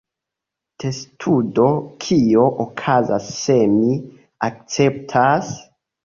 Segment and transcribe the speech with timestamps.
[0.83, 1.65] Testudo:
[2.05, 3.91] "Kio okazas se mi
[4.49, 5.53] akceptas?"